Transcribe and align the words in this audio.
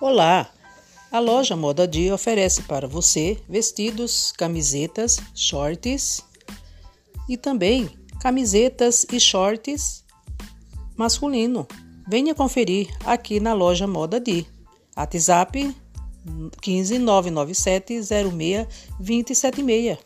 Olá! 0.00 0.50
A 1.12 1.18
loja 1.18 1.54
Moda 1.54 1.86
Dia 1.86 2.14
oferece 2.14 2.62
para 2.62 2.88
você 2.88 3.36
vestidos, 3.46 4.32
camisetas, 4.32 5.20
shorts 5.34 6.24
e 7.28 7.36
também 7.36 7.86
camisetas 8.18 9.04
e 9.12 9.20
shorts 9.20 10.02
masculino. 10.96 11.68
Venha 12.08 12.34
conferir 12.34 12.88
aqui 13.04 13.40
na 13.40 13.52
loja 13.52 13.86
Moda 13.86 14.18
Dia. 14.18 14.46
WhatsApp 14.96 15.76
15997 16.62 18.02
06 18.02 18.66
276. 18.98 19.98